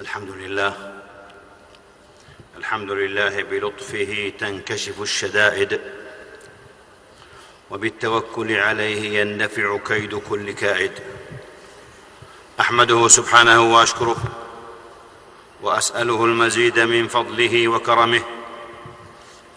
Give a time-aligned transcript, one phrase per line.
[0.00, 0.92] الحمد لله.
[2.58, 5.80] الحمد لله بلطفه تنكشف الشدائد
[7.70, 10.92] وبالتوكل عليه يندفع كيد كل كائد.
[12.60, 14.16] أحمده سبحانه وأشكره
[15.62, 18.22] وأسأله المزيد من فضله وكرمه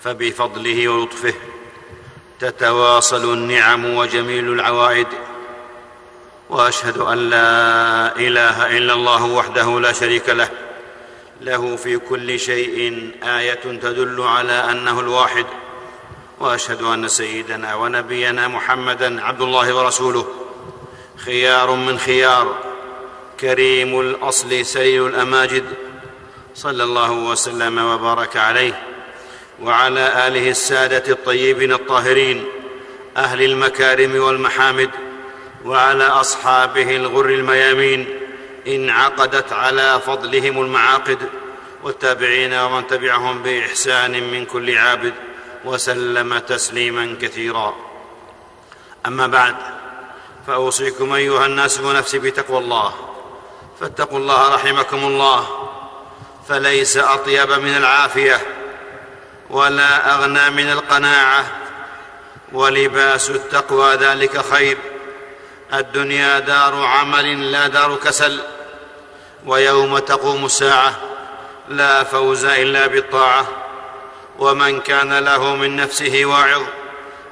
[0.03, 1.33] فبفضله ولطفه
[2.39, 5.07] تتواصل النعم وجميل العوائد.
[6.49, 10.49] وأشهد أن لا إله إلا الله وحده لا شريك له.
[11.41, 15.45] له في كل شيء آية تدل على أنه الواحد.
[16.39, 20.27] وأشهد أن سيدنا ونبينا محمدا عبد الله ورسوله.
[21.17, 22.57] خيار من خيار.
[23.39, 25.63] كريم الأصل سليل الاماجد
[26.55, 28.83] صلى الله وسلم وبارك عليه.
[29.61, 32.45] وعلى آله السادة الطيبين الطاهرين.
[33.17, 34.89] أهل المكارم والمحامد.
[35.67, 38.19] وعلى أصحابه الغر الميامين
[38.67, 41.17] انعقدت على فضلهم المعاقد
[41.83, 45.13] والتابعين ومن تبعهم بإحسان من كل عابد
[45.65, 47.75] وسلم تسليما كثيرا.
[49.05, 49.55] أما بعد
[50.47, 52.93] فأوصيكم أيها الناس ونفسي بتقوى الله.
[53.79, 55.69] فاتقوا الله رحمكم الله
[56.49, 58.41] فليس أطيب من العافية
[59.49, 61.45] ولا أغنى من القناعة
[62.53, 64.77] ولباس التقوى ذلك خير.
[65.73, 68.39] الدنيا دار عمل لا دار كسل
[69.45, 70.95] ويوم تقوم الساعة
[71.69, 73.47] لا فوز إلا بالطاعة.
[74.39, 76.61] ومن كان له من نفسه واعظ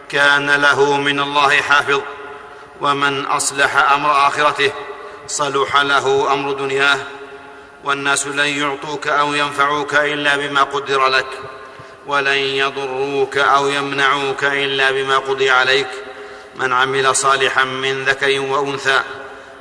[0.09, 2.01] كان له من الله حافظ.
[2.81, 4.71] ومن أصلح أمر آخرته
[5.27, 6.97] صلح له أمر دنياه.
[7.83, 11.27] والناس لن يعطوك أو ينفعوك إلا بما قدر لك
[12.07, 15.87] ولن يضروك أو يمنعوك إلا بما قضي عليك.
[16.55, 19.03] من عمل صالحا من ذكر وانثى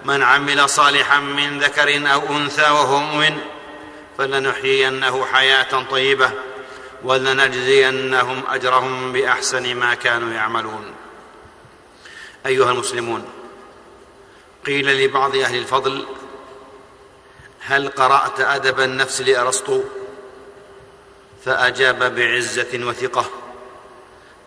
[0.04, 3.38] من عمل صالحا من ذكر أو أنثى وهو مؤمن
[4.18, 6.30] فلنحيينه حياة طيبة
[7.02, 10.92] ولنجزينهم أجرهم بأحسن ما كانوا يعملون.
[12.46, 13.24] أيها المسلمون
[14.66, 16.06] قيل لبعض أهل الفضل
[17.60, 19.82] هل قرأت أدب النفس لأرسطو؟
[21.44, 23.24] فأجاب بعزة وثقة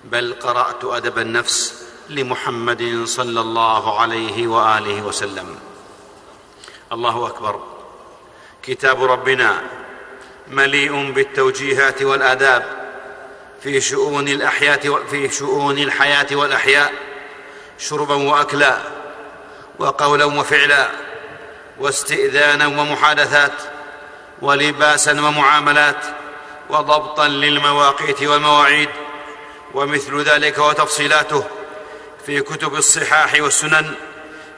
[0.03, 5.59] بل قرأت أدب النفس لمحمد صلى الله عليه وآله وسلم.
[6.91, 7.63] الله أكبر.
[8.63, 9.61] كتاب ربنا
[10.47, 12.63] مليء بالتوجيهات والآداب
[13.63, 16.93] في شؤون الأحياء في شؤون الحياة والأحياء
[17.79, 18.77] شربا واكلا
[19.79, 20.89] وقولا وفعلا
[21.79, 23.53] واستئذانا ومحادثات
[24.41, 26.05] ولباسا ومعاملات
[26.69, 28.89] وضبطا للمواقيت والمواعيد
[29.73, 31.43] ومثل ذلك وتفصيلاته.
[32.27, 33.93] في كتب الصحاح والسنن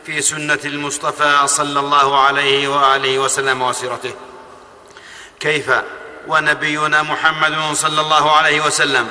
[0.06, 4.13] في سنة المصطفى صلى الله عليه وآله وسلم وسيرته.
[5.40, 5.72] كيف
[6.28, 9.07] ونبينا محمد صلى الله عليه وسلم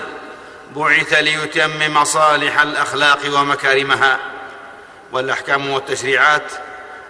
[0.77, 4.19] بعث ليتمم صالح الأخلاق ومكارمها
[5.13, 6.53] والأحكام والتشريعات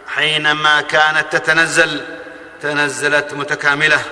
[0.08, 2.04] حينما كانت تتنزل
[2.62, 4.02] تنزلت متكاملة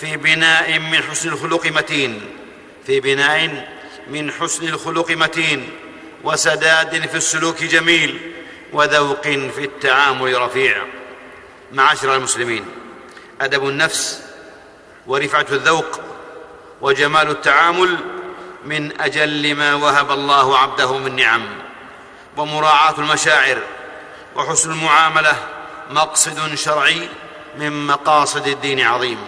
[0.00, 2.20] في بناء من حسن الخلق متين
[2.86, 3.68] في بناء
[4.06, 5.85] من حسن الخلق متين
[6.26, 8.32] وسداد في السلوك جميل
[8.72, 10.82] وذوق في التعامل رفيع.
[11.72, 12.64] معاشر المسلمين
[13.40, 14.22] أدب النفس
[15.06, 16.00] ورفعة الذوق
[16.80, 17.98] وجمال التعامل
[18.64, 21.46] من أجل ما وهب الله عبده من نعم.
[22.36, 23.58] ومراعاة المشاعر
[24.36, 25.36] وحسن المعاملة
[25.90, 27.08] مقصد شرعي
[27.58, 29.18] من مقاصد الدين عظيم.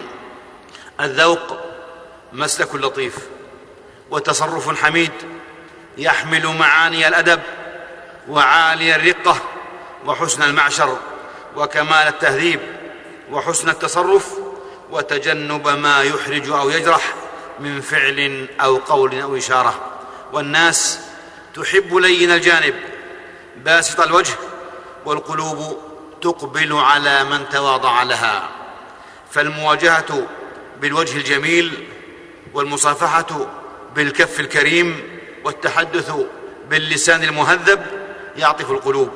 [1.01, 1.57] الذوق
[2.33, 3.15] مسلك لطيف
[4.11, 5.11] وتصرف حميد
[5.97, 7.39] يحمل معاني الأدب
[8.29, 9.41] وعالي الرقة
[10.05, 10.97] وحسن المعشر
[11.55, 12.59] وكمال التهذيب
[13.31, 14.33] وحسن التصرف
[14.91, 17.13] وتجنب ما يحرج أو يجرح
[17.59, 19.99] من فعل أو قول أو إشارة.
[20.33, 20.99] والناس
[21.55, 22.75] تحب لين الجانب
[23.57, 24.33] باسط الوجه
[25.05, 25.81] والقلوب
[26.21, 28.49] تقبل على من تواضع لها.
[29.31, 30.27] فالمواجهة
[30.81, 31.87] بالوجه الجميل
[32.53, 33.47] والمصافحة
[33.95, 35.18] بالكف الكريم
[35.49, 36.11] والتحدث
[36.69, 37.85] باللسان المهذب
[38.37, 39.09] يعطف القلوب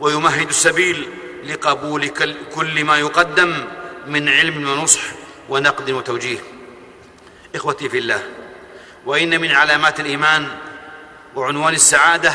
[0.00, 1.10] ويمهد السبيل
[1.44, 2.08] لقبول
[2.54, 3.64] كل ما يقدم
[4.06, 5.00] من علم ونصح
[5.48, 6.38] ونقد وتوجيه.
[7.54, 8.22] إخوتي في الله
[9.06, 10.48] وإن من علامات الإيمان
[11.36, 12.34] وعنوان السعادة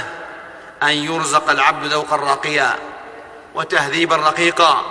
[0.83, 2.75] أن يرزق العبد ذوقا راقيا
[3.55, 4.85] وتهذيبا رقيقا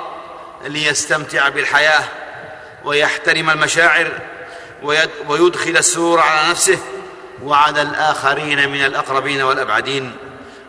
[0.65, 2.05] ليستمتع بالحياة
[2.85, 4.21] ويحترم المشاعر
[5.29, 6.79] ويدخل السرور على نفسه
[7.43, 10.17] وعلى الآخرين من الأقربين والأبعدين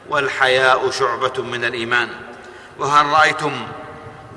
[0.09, 2.09] والحياء شعبة من الإيمان
[2.79, 3.67] وهل رأيتم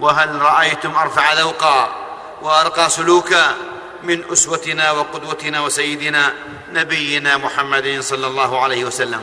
[0.00, 1.96] وهل رأيتم أرفع ذوقا
[2.42, 3.54] وأرقى سلوكا
[4.02, 6.32] من أسوتنا وقدوتنا وسيدنا
[6.72, 9.22] نبينا محمد صلى الله عليه وسلم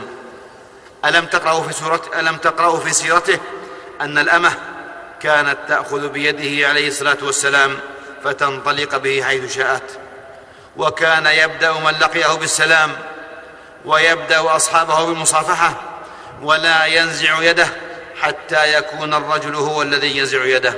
[1.04, 3.38] ألم تقرأوا في سورة ألم تقرأوا في سيرته
[4.00, 4.52] أن الأمة
[5.20, 7.78] كانت تأخذ بيده عليه الصلاة والسلام
[8.24, 10.01] فتنطلق به حيث شاءت
[10.76, 12.90] وكان يبدأ من لقيه بالسلام
[13.84, 15.74] ويبدأ أصحابه بالمصافحة
[16.42, 17.68] ولا ينزع يده
[18.20, 20.74] حتى يكون الرجل هو الذي ينزع يده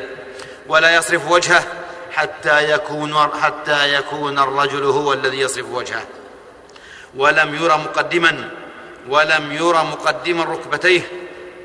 [0.66, 1.64] ولا يصرف وجهه
[2.12, 6.06] حتى يكون حتى يكون الرجل هو الذي يصرف وجهه
[7.16, 8.50] ولم يرى مقدما
[9.08, 11.02] ولم يرى مقدما ركبتيه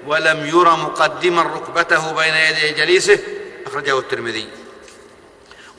[0.08, 3.20] ولم يرى مقدما ركبته بين يدي جليسه
[3.68, 4.50] أخرجه الترمذي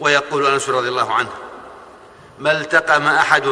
[0.00, 1.30] ويقول أنس رضي الله عنه
[2.40, 3.46] ما التقم أحد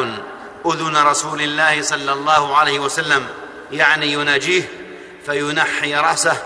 [0.65, 3.27] أذن رسول الله صلى الله عليه وسلم
[3.71, 4.63] يعني يناجيه
[5.25, 6.37] فينحي رأسه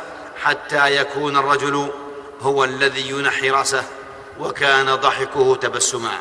[0.44, 1.92] حتى يكون الرجل
[2.42, 3.84] هو الذي ينحي رأسه
[4.40, 6.12] وكان ضحكه تبسما.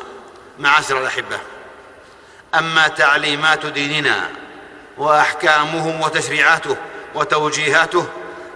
[0.59, 1.39] معاشر الأحبة.
[2.55, 4.29] أما تعليمات ديننا
[4.97, 6.77] وأحكامه وتشريعاته
[7.15, 8.05] وتوجيهاته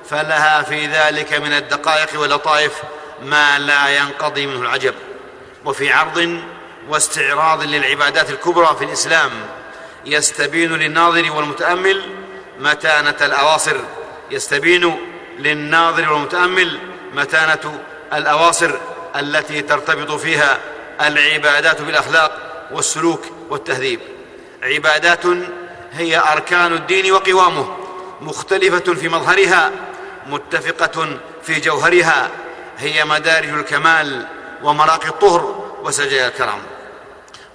[0.10, 2.82] فلها في ذلك من الدقائق واللطائف
[3.22, 4.94] ما لا ينقضي منه العجب.
[5.66, 6.42] وفي عرض
[6.88, 9.32] واستعراض للعبادات الكبرى في الإسلام.
[10.06, 12.10] يستبين للناظر والمتأمل
[12.60, 13.78] متانة الأواصر.
[14.32, 14.98] يستبين
[15.40, 16.80] للناظر والمتأمل
[17.14, 17.80] متانة
[18.14, 18.72] الأواصر
[19.16, 20.60] التي ترتبط فيها
[21.02, 22.32] العبادات بالأخلاق
[22.72, 24.00] والسلوك والتهذيب.
[24.64, 25.26] عبادات
[25.94, 27.78] هي أركان الدين وقوامه
[28.22, 29.72] مختلفة في مظهرها
[30.28, 32.30] متفقة في جوهرها.
[32.78, 34.28] هي مدارج الكمال
[34.64, 36.60] ومراقي الطهر وسجايا الكرم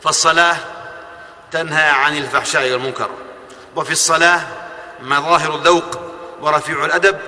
[0.04, 0.56] فالصلاة
[1.52, 3.10] تنهى عن الفحشاء والمنكر.
[3.76, 4.40] وفي الصلاة
[5.02, 5.98] مظاهر الذوق
[6.40, 7.18] ورفيع الأدب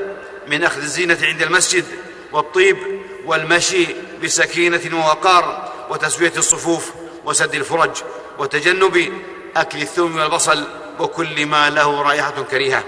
[0.46, 1.84] من أخذ الزينة عند المسجد
[2.32, 2.78] والطيب
[3.26, 3.86] والمشي
[4.22, 6.92] بسكينة ووقار وتسوية الصفوف
[7.24, 7.90] وسد الفرج
[8.38, 9.22] وتجنب
[9.56, 10.64] أكل الثوم والبصل
[10.98, 12.84] وكل ما له رائحة كريهة.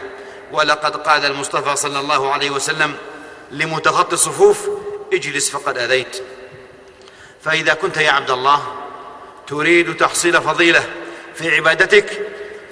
[0.53, 2.95] ولقد قال المصطفى صلى الله عليه وسلم
[3.51, 4.69] لمتخطي الصفوف
[5.13, 6.23] اجلس فقد آذيت.
[7.43, 8.63] فإذا كنت يا عبد الله
[9.47, 10.85] تريد تحصيل فضيلة
[11.35, 12.21] في عبادتك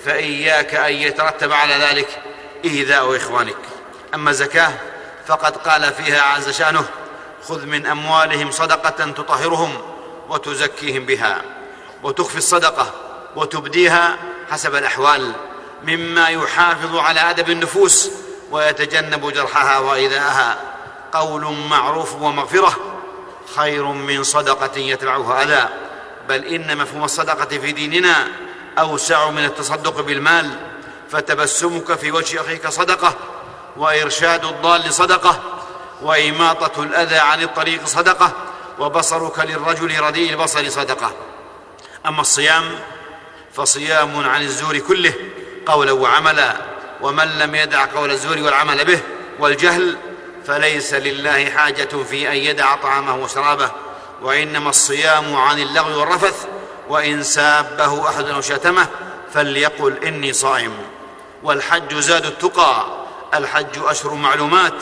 [0.04, 2.22] فإياك أن يترتب على ذلك
[2.64, 3.56] إيذاء إخوانك.
[4.14, 4.72] أما الزكاه
[5.26, 6.84] فقد قال فيها عز شأنه
[7.42, 9.78] خذ من أموالهم صدقة تطهرهم
[10.28, 11.42] وتزكيهم بها
[12.02, 12.92] وتخفي الصدقة
[13.36, 14.16] وتبديها
[14.50, 15.32] حسب الأحوال
[15.84, 18.10] مما يحافظ على أدب النفوس
[18.50, 20.58] ويتجنب جرحها وإيذاءها.
[21.12, 22.76] قول معروف ومغفرة
[23.56, 25.83] خير من صدقة يتبعها أذى.
[26.28, 28.28] بل إن مفهوم الصدقة في ديننا
[28.78, 30.50] أوسع من التصدق بالمال
[31.10, 33.14] فتبسمك في وجه أخيك صدقة
[33.76, 35.40] وإرشاد الضال صدقه
[36.02, 38.32] وإماطة الأذى عن الطريق صدقة
[38.78, 41.12] وبصرك للرجل رديء البصر صدقة.
[42.06, 42.64] أما الصيام
[43.54, 45.12] فصيام عن الزور كله
[45.66, 46.56] قولا وعملا
[47.00, 49.00] ومن لم يدع قول الزور والعمل به
[49.38, 49.96] والجهل
[50.46, 53.70] فليس لله حاجة في أن يدع طعامه وشرابه.
[54.24, 56.46] وإنما الصيام عن اللغو والرفث
[56.88, 58.86] وإن سابه أحد أو شتمه
[59.34, 60.72] فليقل إني صائم.
[61.42, 62.86] والحج زاد التقى
[63.34, 64.74] الحج أشهر معلومات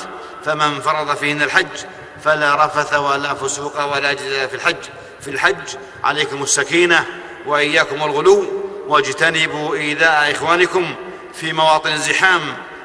[0.45, 1.85] فمن فرض فيهن الحج
[2.25, 4.77] فلا رفث ولا فسوق ولا جدال في الحج.
[5.21, 7.07] في الحج عليكم السكينة
[7.47, 8.47] وإياكم الغلو
[8.89, 10.95] واجتنبوا إيذاء إخوانكم
[11.35, 12.41] في مواطن الزحام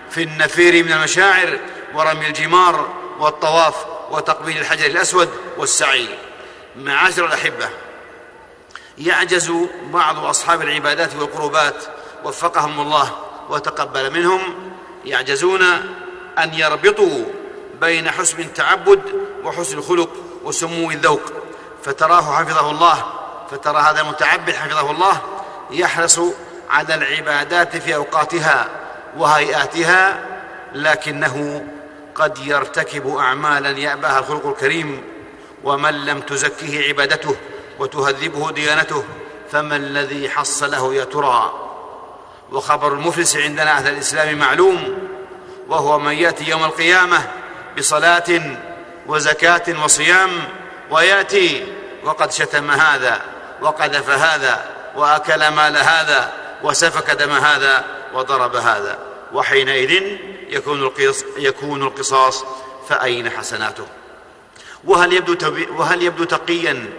[0.10, 1.60] في النفير من المشاعر
[1.94, 3.76] ورمي الجمار والطواف
[4.12, 6.27] وتقبيل الحجر الأسود والسعي.
[6.78, 7.70] معاشر الأحبة
[8.98, 9.54] يعجز
[9.94, 11.84] بعض أصحاب العبادات والقربات
[12.24, 13.16] وفقهم الله
[13.50, 14.42] وتقبل منهم
[15.06, 15.62] يعجزون
[16.40, 17.26] أن يربطوا
[17.82, 19.02] بين حسن التعبد
[19.44, 20.10] وحسن الخلق
[20.44, 21.22] وسمو الذوق.
[21.84, 23.06] فتراه حفظه الله
[23.52, 25.22] فترى هذا المتعبد حفظه الله
[25.72, 26.20] يحرص
[26.70, 28.68] على العبادات في أوقاتها
[29.18, 30.26] وهيئاتها
[30.74, 31.66] لكنه
[32.16, 35.04] قد يرتكب اعمالا يأباها الخلق الكريم
[35.68, 37.36] ومن لم تزكه عبادته
[37.80, 39.04] وتهذبه ديانته
[39.52, 41.54] فما الذي حصله يا ترى؟
[42.52, 44.98] وخبر المفلس عندنا أهل الإسلام معلوم
[45.68, 47.32] وهو من يأتي يوم القيامة
[47.78, 48.58] بصلاة
[49.08, 50.30] وزكاة وصيام
[50.92, 51.66] ويأتي
[52.04, 53.22] وقد شتم هذا
[53.62, 56.34] وقذف هذا وأكل مال هذا
[56.64, 59.00] وسفك دم هذا وضرب هذا
[59.34, 60.18] وحينئذ
[61.38, 62.46] يكون القصاص,
[62.90, 63.88] فأين حسناته؟
[64.84, 66.90] وهل يبدو, وهل يبدو تقيا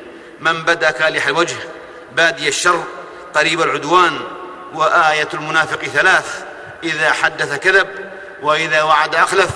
[0.40, 1.56] من بدا كالح الوجه
[2.12, 2.84] بادي الشر
[3.34, 4.20] قريب العدوان
[4.74, 6.44] وآية المنافق ثلاث
[6.82, 7.88] إذا حدث كذب
[8.42, 9.50] وإذا وعد أخلف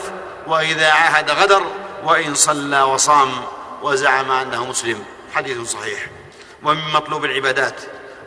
[0.46, 1.62] وإذا عاهد غدر
[2.04, 3.30] وإن صلى وصام
[3.82, 5.04] وزعم أنه مسلم.
[5.34, 6.06] حديث صحيح.
[6.62, 7.80] ومن مطلوب العبادات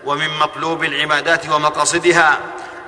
[0.06, 2.40] ومن مطلوب العبادات ومقاصدها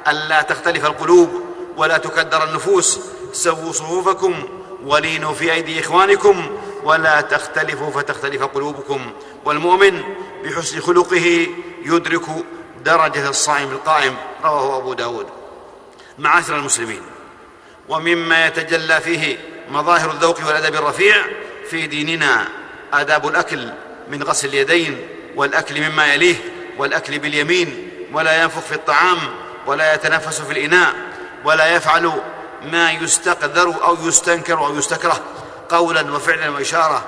[0.07, 1.41] ألا تختلف القلوب
[1.77, 2.99] ولا تكدر النفوس.
[3.33, 4.47] سووا صفوفكم
[4.85, 6.57] ولينوا في أيدي إخوانكم
[6.87, 9.11] ولا تختلفوا فتختلف قلوبكم.
[9.45, 10.03] والمؤمن
[10.43, 11.47] بحسن خلقه
[11.85, 12.25] يدرك
[12.85, 14.15] درجة الصائم القائم.
[14.43, 15.27] رواه أبو داود.
[16.19, 17.01] معاشر المسلمين
[17.89, 19.37] ومما يتجلى فيه
[19.69, 21.15] مظاهر الذوق والأدب الرفيع
[21.69, 22.47] في ديننا
[22.93, 23.69] آداب الأكل
[24.09, 26.35] من غسل اليدين والأكل مما يليه
[26.77, 29.17] والأكل باليمين ولا ينفخ في الطعام
[29.67, 30.95] ولا يتنفس في الإناء
[31.45, 32.11] ولا يفعل
[32.63, 35.19] ما يستقذر أو يستنكر أو يستكره.
[35.69, 37.05] قولا وفعلا وإشارة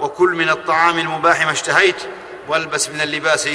[0.00, 1.96] وكل من الطعام المباح ما اشتهيت
[2.48, 3.48] والبس من اللباس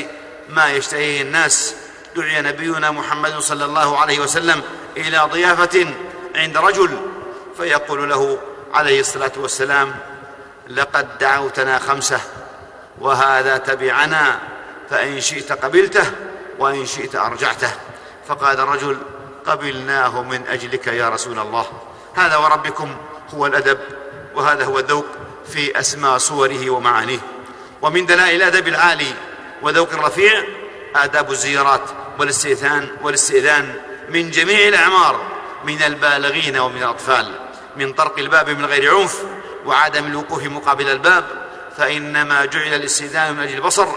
[0.49, 1.75] ما يشتهيه الناس.
[2.15, 4.61] دعي نبينا محمد صلى الله عليه وسلم
[4.97, 5.87] إلى ضيافة
[6.35, 6.97] عند رجل
[7.57, 8.39] فيقول له
[8.73, 9.95] عليه الصلاة والسلام
[10.67, 12.19] لقد دعوتنا خمسة
[12.99, 14.39] وهذا تبعنا
[14.89, 16.11] فإن شئت قبلته
[16.59, 17.71] وإن شئت أرجعته.
[18.27, 18.97] فقال الرجل
[19.45, 21.65] قبلناه من أجلك يا رسول الله.
[22.15, 22.95] هذا وربكم
[23.33, 23.77] هو الأدب.
[24.35, 25.05] وهذا هو الذوق
[25.53, 27.19] في أسمى صوره ومعانيه.
[27.81, 29.13] ومن دلائل الأدب العالي
[29.61, 30.43] وذوق الرفيع
[30.95, 31.81] آداب الزيارات
[32.19, 33.75] والاستئذان والاستئذان
[34.09, 35.21] من جميع الأعمار
[35.65, 37.31] من البالغين ومن الأطفال.
[37.77, 39.23] من طرق الباب من غير عنف
[39.65, 41.25] وعدم الوقوف مقابل الباب
[41.77, 43.87] فإنما جعل الاستئذان من أجل البصر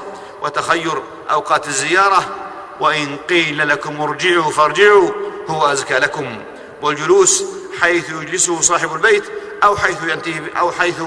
[0.43, 2.37] وتخير أوقات الزيارة.
[2.81, 5.11] وإن قيل لكم ارجعوا فارجعوا
[5.49, 6.39] هو أزكى لكم.
[6.83, 7.45] والجلوس
[7.81, 9.25] حيث يجلسه صاحب البيت
[9.65, 11.03] أو حيث ينتهي أو حيث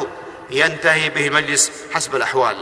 [0.50, 2.56] ينتهي به المجلس حسب الأحوال.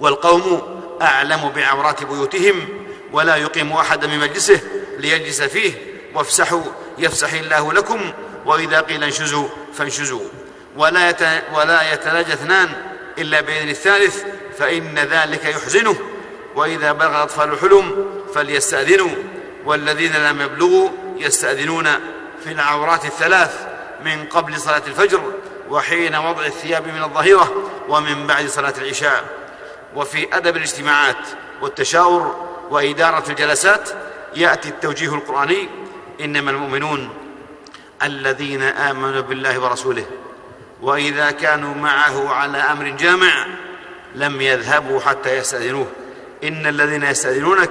[0.00, 0.62] والقوم
[1.02, 2.68] أعلم بعورات بيوتهم
[3.12, 4.60] ولا يقيم أحد من مجلسه
[4.98, 5.72] ليجلس فيه.
[6.14, 6.62] وافسحوا
[6.98, 8.12] يفسح الله لكم
[8.46, 10.22] وإذا قيل انشزوا فانشزوا.
[10.76, 11.42] ولا.
[11.54, 12.68] ولا يتلاجى اثنان
[13.18, 14.24] إلا بإذن الثالث
[14.58, 15.96] فإن ذلك يحزنه.
[16.54, 19.10] وإذا بلغ الأطفال الحلم فليستأذنوا.
[19.64, 21.88] والذين لم يبلغوا يستأذنون.
[22.44, 23.73] في العورات الثلاث
[24.04, 25.32] من قبل صلاة الفجر
[25.70, 29.24] وحين وضع الثياب من الظهيرة ومن بعد صلاة العشاء.
[29.96, 31.28] وفي أدب الاجتماعات
[31.62, 33.90] والتشاور وإدارة الجلسات
[34.36, 35.68] يأتي التوجيه القرآني
[36.20, 37.08] إنما المؤمنون
[38.02, 40.06] الذين آمنوا بالله ورسوله
[40.82, 43.46] وإذا كانوا معه على أمر جامع
[44.14, 45.86] لم يذهبوا حتى يستأذنوه.
[46.44, 47.70] إن الذين يستأذنونك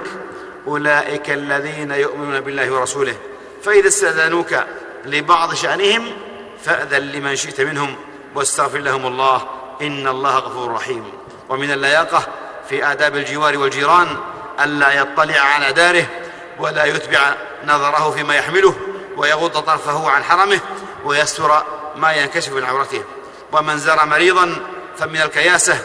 [0.66, 3.16] أولئك الذين يؤمنون بالله ورسوله.
[3.62, 4.54] فإذا استأذنوك
[5.04, 6.12] لبعض شأنهم
[6.64, 7.96] فأذن لمن شئت منهم
[8.34, 9.48] واستغفر لهم الله
[9.82, 11.12] إن الله غفور رحيم.
[11.48, 12.26] ومن اللياقة
[12.68, 14.16] في آداب الجوار والجيران
[14.60, 16.06] ألا يطلع على داره
[16.58, 17.34] ولا يتبع
[17.64, 18.74] نظره فيما يحمله
[19.16, 20.60] ويغض طرفه عن حرمه
[21.04, 21.62] ويستر
[21.96, 23.04] ما ينكشف من عورته.
[23.52, 24.56] ومن زار مريضا
[24.98, 25.78] فمن الكياسة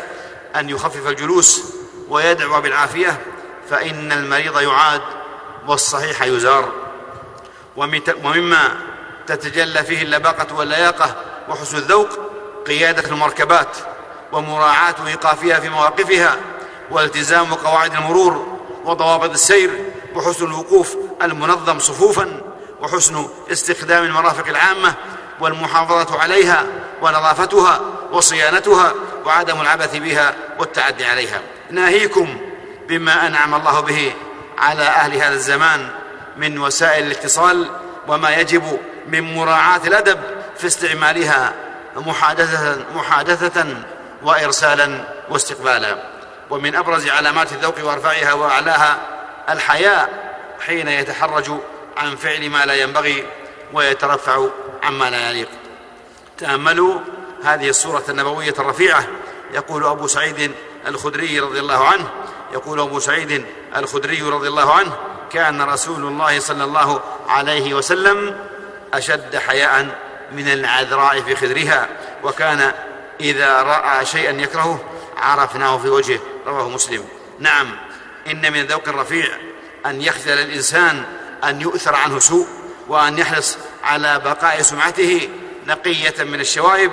[0.56, 1.74] أن يخفف الجلوس
[2.10, 3.22] ويدعو بالعافية
[3.70, 5.02] فإن المريض يعاد
[5.68, 6.72] والصحيح يزار.
[8.24, 8.89] ومما
[9.32, 11.16] تتجلى فيه اللباقة واللياقة
[11.50, 12.10] وحسن الذوق
[12.68, 13.78] قيادة المركبات
[14.32, 16.38] ومراعاة إيقافها في مواقفها
[16.92, 22.42] والتزام قواعد المرور وضوابط السير وحسن الوقوف المنظم صفوفا
[22.82, 24.94] وحسن استخدام المرافق العامة
[25.40, 26.66] والمحافظة عليها
[27.02, 27.82] ونظافتها
[28.12, 28.94] وصيانتها
[29.26, 31.42] وعدم العبث بها والتعدي عليها.
[31.72, 32.38] ناهيكم
[32.88, 34.14] بما أنعم الله به
[34.58, 35.90] على أهل هذا الزمان
[36.38, 37.70] من وسائل الاتصال
[38.08, 40.20] وما يجب من مراعاة الأدب
[40.58, 41.54] في استعمالها
[41.96, 43.66] محادثة, محادثة
[44.24, 46.04] وإرسالا واستقبالا.
[46.50, 48.98] ومن أبرز علامات الذوق وأرفعها وأعلاها
[49.50, 50.10] الحياء
[50.66, 51.52] حين يتحرج
[51.98, 53.26] عن فعل ما لا ينبغي
[53.74, 54.46] ويترفع
[54.84, 55.50] عما لا يليق.
[56.38, 57.00] تأملوا
[57.44, 59.08] هذه الصورة النبوية الرفيعة
[59.54, 60.52] يقول أبو سعيد
[60.88, 62.10] الخدري رضي الله عنه.
[62.54, 64.96] يقول أبو سعيد الخدري رضي الله عنه
[65.32, 68.38] كان رسول الله صلى الله عليه وسلم
[68.94, 70.00] أشد حياء
[70.32, 71.90] من العذراء في خدرها
[72.24, 72.72] وكان
[73.22, 74.84] إذا رأى شيئا يكرهه
[75.18, 77.06] عرفناه في وجهه رواه مسلم.
[77.40, 77.76] نعم
[78.28, 79.28] إن من الذوق الرفيع
[79.86, 81.04] أن يخجل الإنسان
[81.44, 82.48] أن يؤثر عنه سوء
[82.88, 85.30] وأن يحرص على بقاء سمعته
[85.68, 86.92] نقية من الشوائب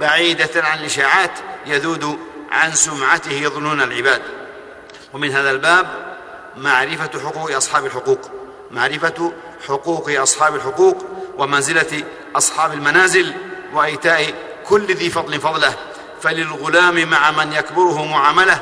[0.00, 1.30] بعيدة عن الإشاعات
[1.66, 2.18] يذود
[2.50, 4.22] عن سمعته يظنون العباد.
[5.12, 6.16] ومن هذا الباب
[6.56, 8.30] معرفة حقوق أصحاب الحقوق.
[8.70, 9.32] معرفة
[9.68, 11.04] حقوق أصحاب الحقوق
[11.38, 12.04] ومنزلة
[12.36, 13.34] أصحاب المنازل
[13.74, 14.34] وإيتاء
[14.68, 15.74] كل ذي فضل فضله.
[16.22, 18.60] فللغلام مع من يكبره معاملة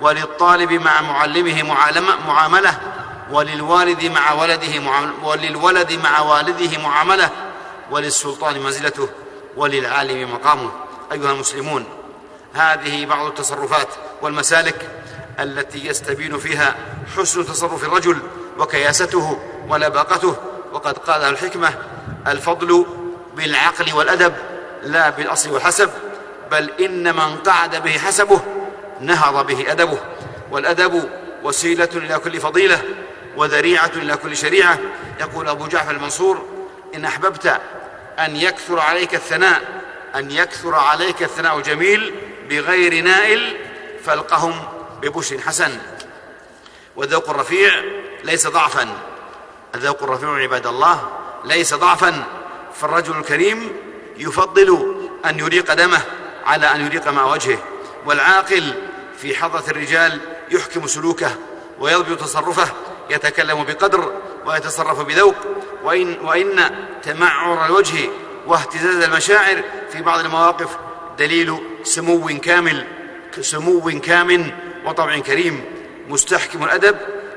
[0.00, 1.62] وللطالب مع معلمه
[2.26, 2.80] معاملة
[3.30, 4.90] وللوالد مع ولده
[5.22, 7.30] وللولد مع والده معاملة
[7.90, 9.08] وللسلطان منزلته
[9.56, 10.70] وللعالم مقامه.
[11.12, 11.84] أيها المسلمون
[12.54, 13.88] هذه بعض التصرفات
[14.22, 14.88] والمسالك
[15.40, 16.74] التي يستبين فيها
[17.16, 18.18] حسن تصرف الرجل
[18.58, 20.36] وكياسته ولباقته
[20.72, 21.74] وقد قالها الحكمة
[22.26, 22.86] الفضل
[23.36, 24.34] بالعقل والأدب
[24.82, 25.90] لا بالأصل والحسب
[26.50, 28.40] بل إن من قعد به حسبه
[29.00, 29.98] نهض به أدبه.
[30.50, 31.10] والأدب
[31.42, 32.82] وسيلة إلى كل فضيلة
[33.36, 34.78] وذريعة إلى كل شريعة.
[35.20, 36.46] يقول أبو جعفر المنصور
[36.94, 37.60] إن أحببت
[38.18, 39.60] أن يكثر عليك الثناء
[40.14, 42.14] أن يكثر عليك الثناء الجميل
[42.50, 43.56] بغير نائل
[44.04, 44.62] فألقهم
[45.02, 45.78] ببشر حسن.
[46.96, 47.72] والذوق الرفيع
[48.24, 48.88] ليس ضعفا.
[49.74, 51.08] الذوق الرفيع عباد الله
[51.44, 52.24] ليس ضعفا.
[52.74, 53.72] فالرجل الكريم
[54.16, 56.00] يفضل أن يريق دمه
[56.46, 57.58] على أن يريق مع وجهه.
[58.06, 58.74] والعاقل
[59.18, 61.30] في حضرة الرجال يحكم سلوكه
[61.78, 62.68] ويضبط تصرفه
[63.10, 64.12] يتكلم بقدر
[64.46, 65.34] ويتصرف بذوق.
[65.82, 66.70] وإن, وإن
[67.02, 68.08] تمعر الوجه
[68.46, 69.62] واهتزاز المشاعر
[69.92, 70.76] في بعض المواقف
[71.18, 72.86] دليل سمو كامل
[73.40, 74.50] سمو كامن
[74.86, 75.64] وطبع كريم.
[76.08, 76.96] مستحكم الأدب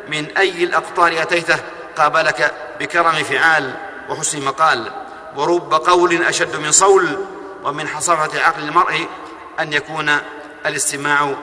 [0.10, 1.60] من أي الأقطار أتيته
[1.98, 3.74] قابلك بكرم فعال
[4.10, 4.92] وحسن مقال
[5.36, 7.18] ورب قول أشد من صول
[7.64, 9.08] ومن حصافة عقل المرء
[9.60, 10.18] أن يكون
[10.66, 11.34] الاستماع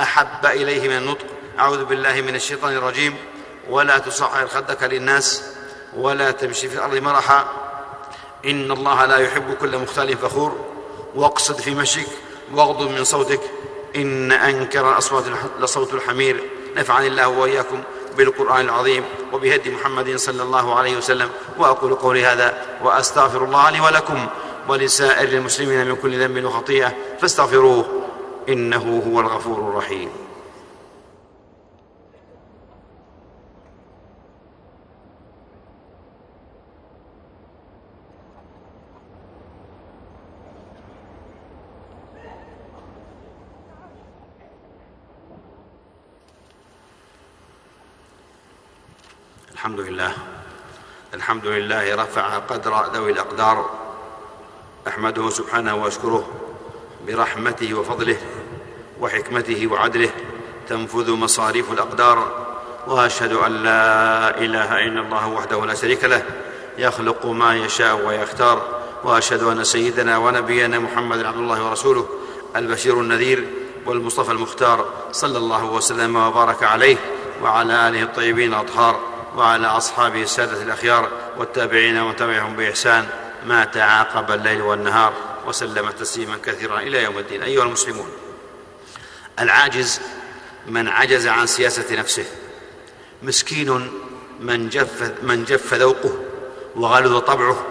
[0.00, 1.26] أحب إليه من النطق.
[1.58, 3.16] أعوذ بالله من الشيطان الرجيم.
[3.70, 5.42] ولا تصعر خدك للناس
[5.96, 7.48] ولا تمشي في الأرض مرحا.
[8.44, 10.66] إن الله لا يحب كل مختال فخور.
[11.14, 12.08] واقصد في مشيك
[12.54, 13.40] واغضب من صوتك.
[13.96, 15.24] إن أنكر الأصوات
[15.60, 16.44] لصوت الحمير.
[16.76, 17.82] نفعني الله وإياكم
[18.16, 24.26] بالقرآن العظيم وبهدي محمد صلى الله عليه وسلم وأقول قولي هذا وأستغفر الله لي ولكم
[24.68, 27.84] ولسائر المسلمين من كل ذنب وخطيئة فاستغفروه
[28.48, 30.10] إنه هو الغفور الرحيم.
[49.60, 50.12] الحمد لله
[51.14, 53.70] الحمد لله رفع قدر ذوي الأقدار.
[54.88, 56.28] أحمده سبحانه وأشكره
[57.06, 58.16] برحمته وفضله
[59.00, 60.10] وحكمته وعدله.
[60.68, 62.46] تنفذ مصاريف الأقدار.
[62.86, 66.22] وأشهد أن لا إله إلا الله وحده لا شريك له.
[66.78, 68.80] يخلق ما يشاء ويختار.
[69.04, 72.08] وأشهد أن سيدنا ونبينا محمد عبد الله ورسوله
[72.56, 73.48] البشير النذير
[73.86, 76.96] والمصطفى المختار صلى الله وسلم وبارك عليه
[77.42, 79.09] وعلى آله الطيبين الأطهار.
[79.36, 83.06] وعلى أصحابه السادة الأخيار والتابعين وتبعهم بإحسان
[83.46, 85.12] ما تعاقب الليل والنهار
[85.46, 87.42] وسلم تسليما كثيرا إلى يوم الدين.
[87.42, 88.08] أيها المسلمون
[89.38, 90.00] العاجز
[90.66, 92.24] من عجز عن سياسة نفسه
[93.22, 93.90] مسكين
[94.40, 96.12] من جف, من جف ذوقه
[96.76, 97.66] وغلظ طبعه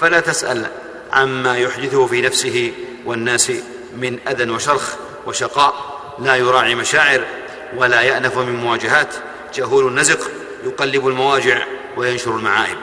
[0.00, 0.66] فلا تسأل
[1.12, 2.72] عما يحدثه في نفسه
[3.04, 3.52] والناس
[3.96, 4.94] من أذى وشرخ
[5.26, 7.24] وشقاء لا يراعي مشاعر
[7.76, 9.14] ولا يأنف من مواجهات
[9.54, 10.30] جهول النزق
[10.64, 11.62] يقلب المواجع
[11.96, 12.78] وينشر المعايب.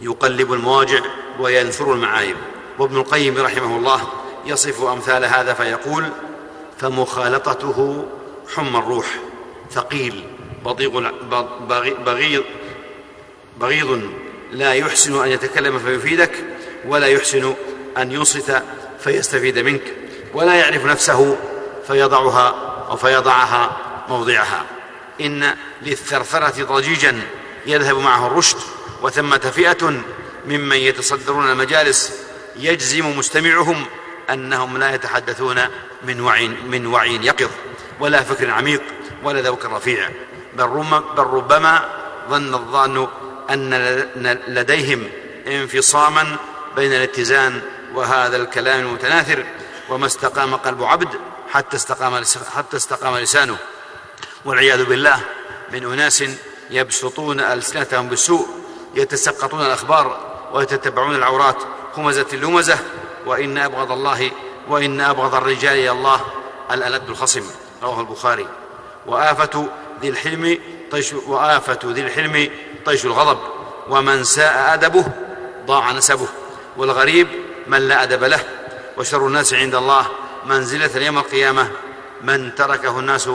[0.00, 1.00] يقلب المواجع
[1.40, 2.36] وينثر المعايب.
[2.78, 4.00] وابن القيم رحمه الله
[4.46, 6.08] يصف أمثال هذا فيقول
[6.78, 8.06] فمخالطته
[8.54, 9.06] حمى الروح
[9.70, 10.24] ثقيل
[10.64, 11.10] بضيغ
[12.06, 12.44] بغيض
[13.60, 14.10] بغيض
[14.52, 16.32] لا يحسن أن يتكلم فيفيدك
[16.84, 17.54] ولا يحسن
[17.98, 18.62] أن ينصت
[19.00, 19.82] فيستفيد منك
[20.34, 21.36] ولا يعرف نفسه
[21.86, 22.48] فيضعها
[22.90, 23.76] أو فيضعها
[24.08, 24.64] موضعها.
[25.20, 27.22] إن للثرثرة ضجيجا
[27.66, 28.56] يذهب معه الرشد
[29.02, 30.02] وثمة فئة
[30.46, 32.12] ممن يتصدرون المجالس
[32.56, 33.86] يجزم مستمعهم
[34.30, 35.60] أنهم لا يتحدثون
[36.04, 37.50] من وعي من وعي يقظ
[38.00, 38.82] ولا فكر عميق
[39.24, 40.08] ولا ذوق رفيع.
[40.54, 40.66] بل,
[41.16, 41.88] بل ربما
[42.30, 43.08] ظن الظان
[43.50, 45.08] أن لديهم
[45.46, 46.36] انفصاما
[46.76, 47.62] بين الاتزان
[47.94, 49.44] وهذا الكلام المتناثر
[49.88, 51.08] وما استقام قلب عبد
[51.50, 53.56] حتى استقام حتى استقام لسانه.
[54.44, 55.20] والعياذ بالله
[55.72, 56.24] من أناس
[56.70, 58.46] يبسطون ألسنتهم بالسوء
[58.94, 60.20] يتسقطون الأخبار
[60.52, 61.56] ويتتبعون العورات
[61.96, 62.78] همزة اللمزه
[63.26, 64.30] وإن أبغض الله
[64.68, 66.20] وإن أبغض الرجال إلى الله
[66.70, 67.42] الألد الخصم
[67.82, 68.46] رواه البخاري.
[69.06, 69.68] وآفة
[70.02, 70.58] ذي الحلم
[70.90, 72.50] طيش وآفة ذي الحلم
[72.86, 73.38] طيش الغضب.
[73.88, 75.04] ومن ساء أدبه
[75.66, 76.28] ضاع نسبه.
[76.76, 77.28] والغريب
[77.66, 78.40] من لا أدب له
[78.96, 80.06] وشر الناس عند الله
[80.46, 81.70] منزلة يوم القيامة
[82.22, 83.30] من تركه الناس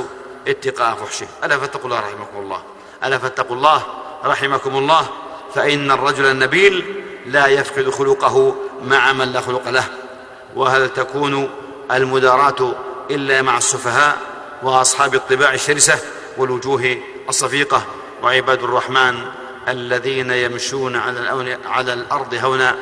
[0.47, 1.27] اتقاء فحشه.
[1.43, 2.62] ألا فاتقوا الله رحمكم الله.
[3.03, 3.81] ألا فاتقوا الله
[4.25, 5.08] رحمكم الله.
[5.55, 9.84] فإن الرجل النبيل لا يفقد خلقه مع من لا خلق له.
[10.55, 11.49] وهل تكون
[11.91, 12.75] المداراة
[13.12, 14.17] إلا مع السفهاء
[14.63, 15.99] وأصحاب الطباع الشرسة
[16.38, 16.97] والوجوه
[17.29, 17.86] الصفيقة؟
[18.23, 19.25] وعباد الرحمن
[19.67, 22.75] الذين يمشون على, على الأرض هونا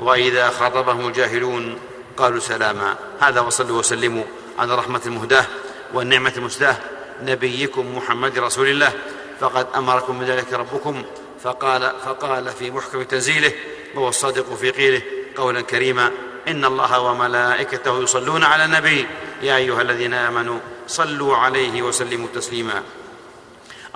[0.00, 1.78] وإذا خاطبهم الجاهلون
[2.16, 2.96] قالوا سلاما.
[3.20, 4.24] هذا وصلوا وسلموا
[4.58, 5.46] على رحمة المهداة.
[5.94, 6.76] والنعمة المسداة
[7.22, 8.92] نبيكم محمد رسول الله.
[9.40, 11.04] فقد أمركم بذلك ربكم.
[11.42, 13.52] فقال فقال في محكم تنزيله
[13.94, 15.02] وهو الصادق في قيله
[15.36, 16.10] قولا كريما
[16.48, 19.06] إن الله وملائكته يصلون على النبي.
[19.42, 22.82] يا أيها الذين آمنوا صلوا عليه وسلموا تسليما.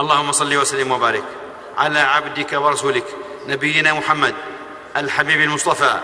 [0.01, 1.25] اللهم صل وسلم وبارك
[1.77, 3.05] على عبدك ورسولك
[3.47, 4.35] نبينا محمد
[4.97, 6.01] الحبيب المصطفى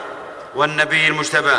[0.54, 1.58] والنبي المجتبى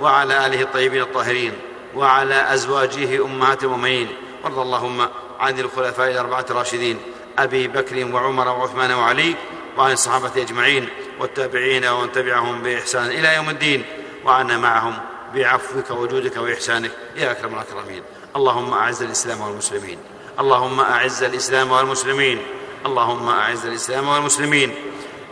[0.00, 1.52] وعلى آله الطيبين الطاهرين.
[1.96, 4.08] وعلى أزواجه أمهات المؤمنين
[4.44, 5.08] وارض اللهم
[5.40, 6.98] عن الخلفاء الأربعة الراشدين
[7.38, 9.34] أبي بكر وعمر وعثمان وعلي
[9.78, 10.88] وعن الصحابة أجمعين
[11.20, 13.84] والتابعين ومن تبعهم بإحسان إلى يوم الدين
[14.24, 14.98] وعنا معهم
[15.34, 16.90] بعفوك وجودك وإحسانك.
[17.16, 18.02] يا أكرم الأكرمين.
[18.36, 19.98] اللهم أعز الإسلام والمسلمين.
[20.40, 22.42] اللهم أعز الإسلام والمسلمين.
[22.86, 24.74] اللهم أعز الإسلام والمسلمين.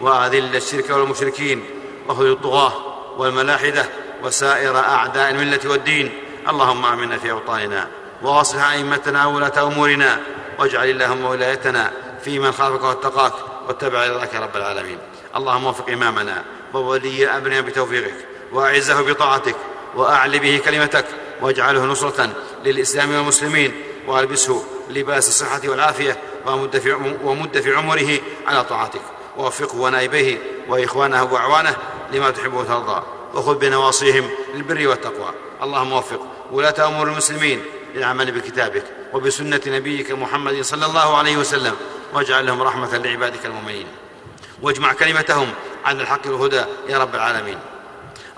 [0.01, 1.65] وأذل الشرك والمشركين.
[2.09, 2.73] وخذ الطغاة
[3.19, 3.87] والملاحدة.
[4.23, 6.24] وسائر أعداء الملة والدين.
[6.49, 7.89] اللهم آمنا في أوطاننا
[8.23, 10.21] واصلح أئمتنا وولاة أمورنا
[10.59, 11.93] واجعل اللهم ولايتنا
[12.25, 13.33] في من خافك واتقاك
[13.69, 14.99] واتبع رضاك رب العالمين.
[15.37, 18.15] اللهم وفق إمامنا وولي أمرنا بتوفيقك
[18.53, 19.57] وأعزه بطاعتك
[19.95, 21.05] واعل به كلمتك
[21.41, 22.31] واجعله نصرة
[22.65, 23.73] للإسلام والمسلمين
[24.07, 26.93] والبسه لباس الصحة والعافية ومد في,
[27.25, 29.01] ومد في عمره على طاعتك.
[29.37, 31.77] ووفقه ونائبيه وإخوانه وأعوانه
[32.13, 33.03] لما تحب وترضى
[33.35, 35.31] وخذ بنواصيهم للبر والتقوى.
[35.63, 37.63] اللهم وفق ولاة أمور المسلمين
[37.95, 41.75] للعمل بكتابك وبسنة نبيك محمد صلى الله عليه وسلم
[42.13, 43.87] واجعل لهم رحمة لعبادك المؤمنين.
[44.63, 45.49] واجمع كلمتهم
[45.85, 47.59] عن الحق والهدى يا رب العالمين.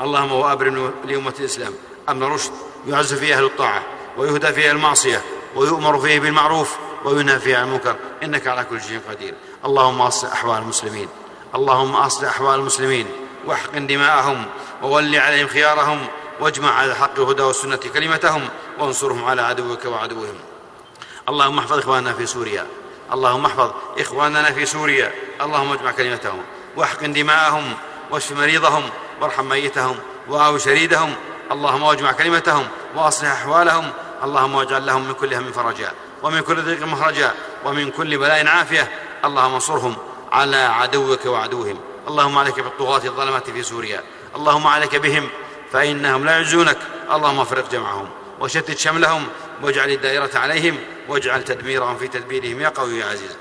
[0.01, 1.75] اللهم وأبرم لأمة الإسلام
[2.09, 2.53] أمن رشد
[2.87, 3.83] يعز فيه أهل الطاعة
[4.17, 5.23] ويهدى فيه المعصية
[5.55, 7.97] ويؤمر فيه بالمعروف وينهى فيه عن المنكر.
[8.23, 9.35] إنك على كل شيء قدير.
[9.65, 11.09] اللهم أصلح أحوال المسلمين.
[11.55, 13.07] اللهم أصلح أحوال المسلمين.
[13.47, 14.47] واحقن دماءهم
[14.83, 16.07] وول عليهم خيارهم.
[16.41, 20.35] واجمع على الحق والهدى والسنة كلمتهم وانصرهم على عدوك وعدوهم.
[21.29, 22.67] اللهم احفظ إخواننا في سوريا.
[23.13, 25.13] اللهم احفظ إخواننا في سوريا.
[25.41, 26.43] اللهم اجمع كلمتهم.
[26.77, 27.75] واحقن دماءهم.
[28.11, 28.83] واشف مريضهم.
[29.21, 29.97] وارحم ميتهم.
[30.29, 31.15] وآو شريدهم.
[31.53, 32.69] اللهم واجمع كلمتهم.
[32.97, 33.91] وأصلح أحوالهم.
[34.25, 35.93] اللهم واجعل لهم من كل هم فرجا.
[36.23, 37.35] ومن كل ضيق مخرجا.
[37.65, 38.91] ومن كل بلاء عافية.
[39.25, 39.97] اللهم انصرهم
[40.33, 41.79] على عدوك وعدوهم.
[42.09, 44.03] اللهم عليك بالطغاة الظلمة في سوريا.
[44.37, 45.29] اللهم عليك بهم.
[45.73, 46.79] فإنهم لا يعزونك.
[47.13, 48.09] اللهم افرق جمعهم
[48.41, 49.27] وشتت شملهم
[49.63, 52.61] واجعل الدائرة عليهم واجعل تدميرهم في تدبيرهم.
[52.61, 53.37] يا قوي يا عزيز.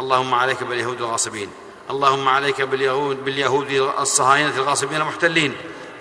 [0.00, 1.50] اللهم عليك باليهود الغاصبين.
[1.90, 5.54] اللهم عليك باليهود باليهود الصهاينة الغاصبين المحتلين.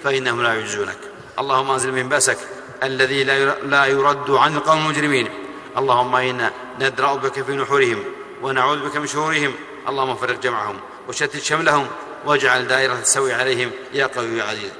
[0.04, 0.98] فإنهم لا يعجزونك
[1.40, 2.38] اللهم أنزل من بأسك.
[2.84, 3.24] الذي
[3.64, 5.30] لا يرد عن القوم المجرمين.
[5.78, 8.04] اللهم إنا ندرأ بك في نحورهم
[8.42, 9.54] ونعوذ بك من شرورهم.
[9.88, 11.88] اللهم فرق جمعهم وشتت شملهم
[12.26, 13.72] واجعل دائرة السوء عليهم.
[13.94, 14.72] يا قوي يا عزيز.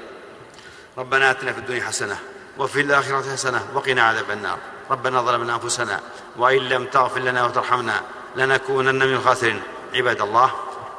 [0.98, 2.18] ربنا آتنا في الدنيا حسنة
[2.58, 4.58] وفي الآخرة حسنة وقنا عذاب النار.
[4.90, 6.00] ربنا ظلمنا أنفسنا
[6.36, 8.00] وإن لم تغفر لنا وترحمنا
[8.36, 9.62] لنكونن من الخاسرين.
[9.94, 10.50] عباد الله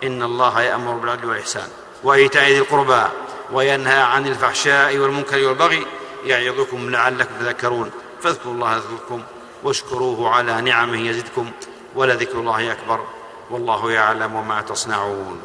[0.04, 1.68] إن الله يأمر بالعدل والإحسان
[2.04, 3.04] وإيتاء ذي القربى
[3.52, 5.86] وينهى عن الفحشاء والمنكر والبغي
[6.24, 7.92] يعظكم لعلكم تذكرون.
[8.22, 9.24] فاذكروا الله يذكركم
[9.64, 11.52] واشكروه على نعمه يزدكم
[11.96, 13.06] ولذكر الله أكبر.
[13.50, 15.42] والله يعلم ما تصنعون.